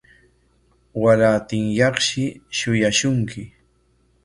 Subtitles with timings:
[1.01, 2.25] Warantinyaqshi
[2.57, 3.41] shuyaashunki.